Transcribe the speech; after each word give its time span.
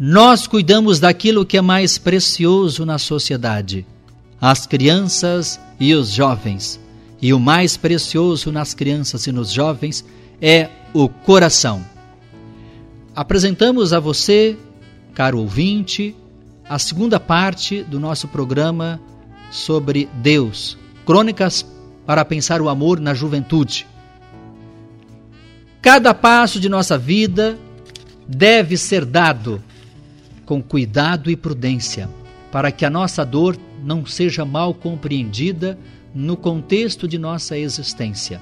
nós 0.00 0.46
cuidamos 0.46 1.00
daquilo 1.00 1.44
que 1.44 1.56
é 1.56 1.60
mais 1.60 1.98
precioso 1.98 2.86
na 2.86 2.98
sociedade: 2.98 3.84
as 4.40 4.66
crianças 4.66 5.60
e 5.80 5.94
os 5.94 6.10
jovens. 6.10 6.80
E 7.20 7.32
o 7.32 7.40
mais 7.40 7.76
precioso 7.76 8.52
nas 8.52 8.74
crianças 8.74 9.26
e 9.26 9.32
nos 9.32 9.50
jovens 9.50 10.04
é 10.40 10.70
o 10.94 11.08
coração. 11.08 11.84
Apresentamos 13.14 13.92
a 13.92 13.98
você, 13.98 14.56
caro 15.14 15.40
ouvinte, 15.40 16.14
a 16.68 16.78
segunda 16.78 17.18
parte 17.18 17.82
do 17.82 17.98
nosso 17.98 18.28
programa 18.28 19.00
sobre 19.50 20.08
Deus, 20.14 20.78
Crônicas 21.04 21.66
para 22.06 22.24
pensar 22.24 22.62
o 22.62 22.68
amor 22.68 23.00
na 23.00 23.14
juventude. 23.14 23.84
Cada 25.82 26.14
passo 26.14 26.60
de 26.60 26.68
nossa 26.68 26.96
vida 26.96 27.58
deve 28.28 28.76
ser 28.76 29.04
dado 29.04 29.60
com 30.48 30.62
cuidado 30.62 31.30
e 31.30 31.36
prudência, 31.36 32.08
para 32.50 32.72
que 32.72 32.86
a 32.86 32.88
nossa 32.88 33.22
dor 33.22 33.54
não 33.84 34.06
seja 34.06 34.46
mal 34.46 34.72
compreendida 34.72 35.78
no 36.14 36.38
contexto 36.38 37.06
de 37.06 37.18
nossa 37.18 37.58
existência. 37.58 38.40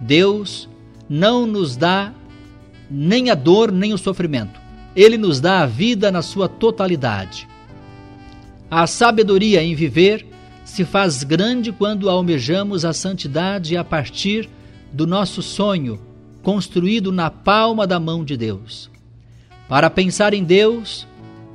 Deus 0.00 0.68
não 1.08 1.44
nos 1.44 1.76
dá 1.76 2.14
nem 2.88 3.30
a 3.30 3.34
dor 3.34 3.72
nem 3.72 3.92
o 3.92 3.98
sofrimento. 3.98 4.60
Ele 4.94 5.18
nos 5.18 5.40
dá 5.40 5.62
a 5.62 5.66
vida 5.66 6.12
na 6.12 6.22
sua 6.22 6.48
totalidade. 6.48 7.48
A 8.70 8.86
sabedoria 8.86 9.60
em 9.60 9.74
viver 9.74 10.24
se 10.64 10.84
faz 10.84 11.24
grande 11.24 11.72
quando 11.72 12.08
almejamos 12.08 12.84
a 12.84 12.92
santidade 12.92 13.76
a 13.76 13.82
partir 13.82 14.48
do 14.92 15.04
nosso 15.04 15.42
sonho, 15.42 15.98
construído 16.44 17.10
na 17.10 17.28
palma 17.28 17.88
da 17.88 17.98
mão 17.98 18.24
de 18.24 18.36
Deus. 18.36 18.88
Para 19.68 19.90
pensar 19.90 20.32
em 20.32 20.44
Deus, 20.44 21.08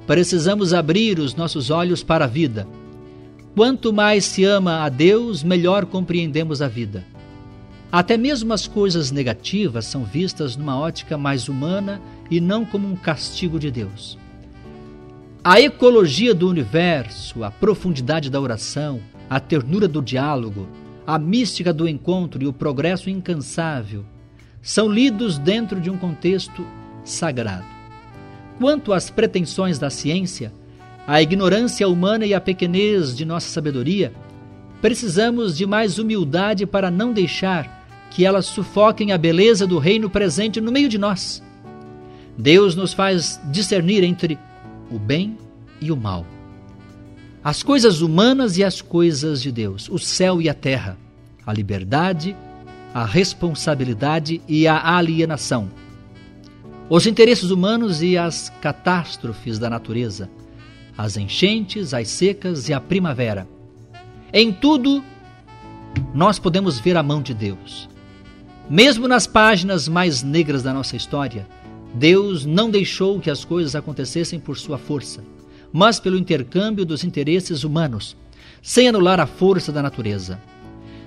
precisamos 0.10 0.74
abrir 0.74 1.20
os 1.20 1.36
nossos 1.36 1.70
olhos 1.70 2.02
para 2.02 2.26
a 2.26 2.28
vida. 2.28 2.68
Quanto 3.56 3.94
mais 3.94 4.26
se 4.26 4.44
ama 4.44 4.84
a 4.84 4.90
Deus, 4.90 5.44
melhor 5.44 5.86
compreendemos 5.86 6.64
a 6.64 6.68
vida. 6.68 7.06
Até 7.92 8.18
mesmo 8.18 8.52
as 8.52 8.66
coisas 8.66 9.12
negativas 9.12 9.86
são 9.86 10.04
vistas 10.04 10.58
numa 10.58 10.80
ótica 10.80 11.16
mais 11.16 11.48
humana 11.48 12.02
e 12.28 12.42
não 12.42 12.66
como 12.66 12.88
um 12.88 12.96
castigo 12.96 13.60
de 13.60 13.70
Deus. 13.70 14.18
A 15.44 15.62
ecologia 15.62 16.34
do 16.34 16.50
universo, 16.50 17.44
a 17.44 17.52
profundidade 17.52 18.32
da 18.32 18.42
oração, 18.42 19.00
a 19.30 19.40
ternura 19.40 19.88
do 19.88 20.02
diálogo, 20.02 20.68
a 21.06 21.20
mística 21.20 21.72
do 21.72 21.88
encontro 21.88 22.42
e 22.42 22.48
o 22.48 22.54
progresso 22.54 23.12
incansável 23.12 24.04
são 24.60 24.90
lidos 24.90 25.38
dentro 25.38 25.80
de 25.80 25.92
um 25.92 25.98
contexto 26.00 26.66
sagrado. 27.04 27.79
Quanto 28.60 28.92
às 28.92 29.10
pretensões 29.10 29.80
da 29.80 29.90
ciência, 29.90 30.52
a 31.08 31.22
ignorância 31.22 31.88
humana 31.88 32.26
e 32.26 32.34
a 32.34 32.42
pequenez 32.42 33.16
de 33.16 33.24
nossa 33.24 33.48
sabedoria, 33.48 34.12
precisamos 34.82 35.58
de 35.58 35.66
mais 35.66 35.98
humildade 35.98 36.66
para 36.66 36.92
não 36.92 37.14
deixar 37.14 37.80
que 38.12 38.26
elas 38.26 38.48
sufoquem 38.48 39.14
a 39.14 39.18
beleza 39.18 39.66
do 39.66 39.80
reino 39.80 40.10
presente 40.10 40.60
no 40.60 40.74
meio 40.74 40.90
de 40.90 40.98
nós. 40.98 41.42
Deus 42.38 42.76
nos 42.76 42.92
faz 42.92 43.40
discernir 43.46 44.04
entre 44.04 44.38
o 44.92 45.00
bem 45.00 45.38
e 45.80 45.90
o 45.90 45.96
mal. 45.96 46.26
As 47.42 47.64
coisas 47.64 48.02
humanas 48.02 48.58
e 48.58 48.64
as 48.64 48.82
coisas 48.82 49.42
de 49.42 49.54
Deus, 49.54 49.88
o 49.90 49.98
céu 49.98 50.42
e 50.42 50.50
a 50.50 50.54
terra, 50.54 50.98
a 51.46 51.54
liberdade, 51.54 52.36
a 52.94 53.06
responsabilidade 53.06 54.42
e 54.50 54.68
a 54.68 54.98
alienação. 54.98 55.70
Os 56.90 57.06
interesses 57.06 57.52
humanos 57.52 58.02
e 58.02 58.18
as 58.18 58.52
catástrofes 58.62 59.60
da 59.60 59.70
natureza, 59.70 60.28
as 60.98 61.18
enchentes, 61.18 61.94
as 61.94 62.08
secas 62.08 62.68
e 62.68 62.74
a 62.74 62.82
primavera. 62.82 63.48
Em 64.34 64.52
tudo, 64.52 65.04
nós 66.16 66.40
podemos 66.40 66.80
ver 66.80 66.98
a 66.98 67.04
mão 67.04 67.22
de 67.22 67.32
Deus. 67.32 67.88
Mesmo 68.68 69.08
nas 69.08 69.28
páginas 69.28 69.88
mais 69.88 70.24
negras 70.24 70.64
da 70.64 70.74
nossa 70.74 70.96
história, 70.96 71.48
Deus 71.94 72.44
não 72.44 72.72
deixou 72.72 73.20
que 73.20 73.30
as 73.30 73.46
coisas 73.46 73.76
acontecessem 73.76 74.40
por 74.40 74.58
sua 74.58 74.80
força, 74.80 75.24
mas 75.72 76.00
pelo 76.00 76.18
intercâmbio 76.18 76.86
dos 76.86 77.04
interesses 77.04 77.64
humanos, 77.64 78.18
sem 78.64 78.88
anular 78.88 79.20
a 79.20 79.28
força 79.28 79.72
da 79.72 79.84
natureza. 79.84 80.42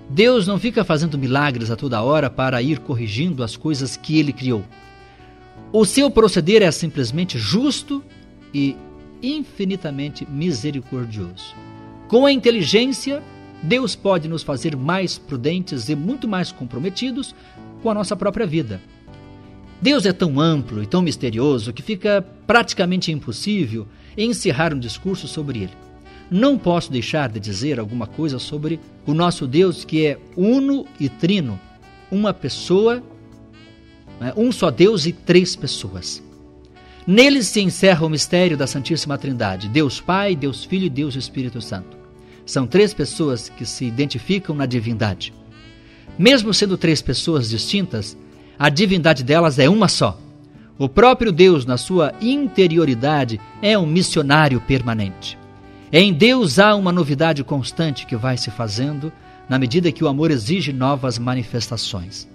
Deus 0.08 0.46
não 0.46 0.60
fica 0.60 0.84
fazendo 0.84 1.18
milagres 1.18 1.72
a 1.72 1.76
toda 1.76 2.02
hora 2.02 2.30
para 2.30 2.62
ir 2.62 2.78
corrigindo 2.78 3.42
as 3.42 3.56
coisas 3.56 3.96
que 3.96 4.16
ele 4.16 4.32
criou. 4.32 4.62
O 5.72 5.86
seu 5.86 6.10
proceder 6.10 6.60
é 6.60 6.70
simplesmente 6.70 7.38
justo 7.38 8.04
e 8.52 8.76
infinitamente 9.22 10.28
misericordioso. 10.30 11.54
Com 12.08 12.26
a 12.26 12.32
inteligência, 12.32 13.22
Deus 13.62 13.96
pode 13.96 14.28
nos 14.28 14.42
fazer 14.42 14.76
mais 14.76 15.16
prudentes 15.16 15.88
e 15.88 15.96
muito 15.96 16.28
mais 16.28 16.52
comprometidos 16.52 17.34
com 17.82 17.88
a 17.88 17.94
nossa 17.94 18.14
própria 18.14 18.46
vida. 18.46 18.82
Deus 19.80 20.04
é 20.04 20.12
tão 20.12 20.38
amplo 20.38 20.82
e 20.82 20.86
tão 20.86 21.00
misterioso 21.00 21.72
que 21.72 21.80
fica 21.80 22.22
praticamente 22.46 23.10
impossível 23.10 23.88
encerrar 24.14 24.74
um 24.74 24.78
discurso 24.78 25.26
sobre 25.26 25.60
ele. 25.60 25.72
Não 26.30 26.58
posso 26.58 26.92
deixar 26.92 27.30
de 27.30 27.40
dizer 27.40 27.80
alguma 27.80 28.06
coisa 28.06 28.38
sobre 28.38 28.78
o 29.06 29.14
nosso 29.14 29.46
Deus 29.46 29.86
que 29.86 30.04
é 30.04 30.18
uno 30.36 30.86
e 31.00 31.08
trino, 31.08 31.58
uma 32.10 32.34
pessoa, 32.34 33.02
né, 34.22 34.32
um 34.36 34.52
só 34.52 34.70
Deus 34.70 35.04
e 35.04 35.12
três 35.12 35.56
pessoas. 35.56 36.22
Nele 37.04 37.42
se 37.42 37.60
encerra 37.60 38.06
o 38.06 38.08
mistério 38.08 38.56
da 38.56 38.66
Santíssima 38.66 39.18
Trindade: 39.18 39.68
Deus 39.68 40.00
Pai, 40.00 40.36
Deus 40.36 40.64
Filho 40.64 40.86
e 40.86 40.90
Deus 40.90 41.16
Espírito 41.16 41.60
Santo. 41.60 41.96
São 42.46 42.66
três 42.66 42.94
pessoas 42.94 43.48
que 43.48 43.66
se 43.66 43.84
identificam 43.84 44.54
na 44.54 44.66
divindade. 44.66 45.34
Mesmo 46.16 46.54
sendo 46.54 46.78
três 46.78 47.02
pessoas 47.02 47.50
distintas, 47.50 48.16
a 48.58 48.68
divindade 48.68 49.24
delas 49.24 49.58
é 49.58 49.68
uma 49.68 49.88
só. 49.88 50.18
O 50.78 50.88
próprio 50.88 51.32
Deus, 51.32 51.66
na 51.66 51.76
sua 51.76 52.14
interioridade, 52.20 53.40
é 53.60 53.76
um 53.76 53.86
missionário 53.86 54.60
permanente. 54.60 55.38
Em 55.92 56.12
Deus 56.12 56.58
há 56.58 56.74
uma 56.74 56.92
novidade 56.92 57.42
constante 57.44 58.06
que 58.06 58.16
vai 58.16 58.36
se 58.36 58.50
fazendo 58.50 59.12
na 59.48 59.58
medida 59.58 59.92
que 59.92 60.02
o 60.02 60.08
amor 60.08 60.30
exige 60.30 60.72
novas 60.72 61.18
manifestações. 61.18 62.31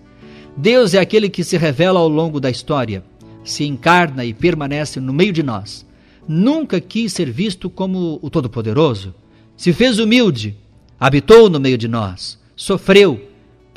Deus 0.57 0.93
é 0.93 0.99
aquele 0.99 1.29
que 1.29 1.43
se 1.43 1.55
revela 1.55 1.99
ao 1.99 2.09
longo 2.09 2.39
da 2.39 2.49
história, 2.49 3.03
se 3.43 3.63
encarna 3.63 4.25
e 4.25 4.33
permanece 4.33 4.99
no 4.99 5.13
meio 5.13 5.31
de 5.31 5.43
nós. 5.43 5.85
Nunca 6.27 6.81
quis 6.81 7.13
ser 7.13 7.31
visto 7.31 7.69
como 7.69 8.19
o 8.21 8.29
Todo-Poderoso. 8.29 9.15
Se 9.55 9.71
fez 9.71 9.99
humilde, 9.99 10.57
habitou 10.99 11.49
no 11.49 11.59
meio 11.59 11.77
de 11.77 11.87
nós, 11.87 12.39
sofreu, 12.55 13.21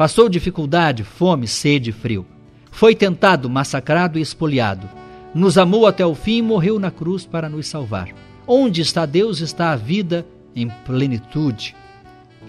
Passou 0.01 0.31
dificuldade, 0.31 1.05
fome, 1.05 1.47
sede 1.47 1.91
e 1.91 1.93
frio. 1.93 2.25
Foi 2.71 2.95
tentado, 2.95 3.51
massacrado 3.51 4.19
e 4.19 4.23
espoliado. 4.23 4.89
Nos 5.35 5.59
amou 5.59 5.87
até 5.87 6.07
o 6.07 6.15
fim 6.15 6.39
e 6.39 6.43
morreu 6.43 6.79
na 6.79 6.91
cruz 6.91 7.27
para 7.27 7.51
nos 7.51 7.67
salvar. 7.67 8.09
Onde 8.47 8.81
está 8.81 9.05
Deus 9.05 9.41
está 9.41 9.73
a 9.73 9.77
vida 9.77 10.27
em 10.57 10.71
plenitude. 10.87 11.77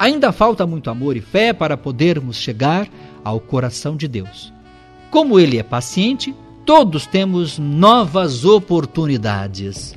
Ainda 0.02 0.32
falta 0.32 0.66
muito 0.66 0.90
amor 0.90 1.16
e 1.16 1.22
fé 1.22 1.54
para 1.54 1.78
podermos 1.78 2.36
chegar 2.36 2.90
ao 3.24 3.40
coração 3.40 3.96
de 3.96 4.08
Deus. 4.08 4.52
Como 5.12 5.40
Ele 5.40 5.60
é 5.60 5.64
paciente, 5.64 6.34
todos 6.66 7.06
temos 7.06 7.60
novas 7.60 8.44
oportunidades. 8.44 9.96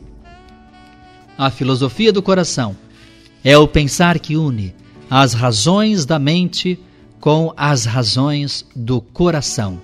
A 1.38 1.50
filosofia 1.50 2.12
do 2.12 2.20
coração 2.20 2.76
é 3.42 3.56
o 3.56 3.66
pensar 3.66 4.18
que 4.18 4.36
une 4.36 4.74
as 5.08 5.32
razões 5.32 6.04
da 6.04 6.18
mente 6.18 6.78
com 7.18 7.54
as 7.56 7.86
razões 7.86 8.66
do 8.76 9.00
coração. 9.00 9.80